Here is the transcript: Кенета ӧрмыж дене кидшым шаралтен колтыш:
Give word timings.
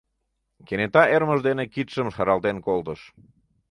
Кенета 0.67 1.03
ӧрмыж 1.15 1.39
дене 1.47 1.63
кидшым 1.73 2.07
шаралтен 2.15 2.57
колтыш: 2.65 3.01